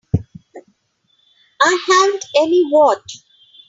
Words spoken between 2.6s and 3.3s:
watch.